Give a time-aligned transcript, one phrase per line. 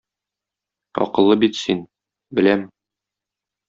[1.05, 1.87] Акыллы бит син,
[2.39, 2.69] беләм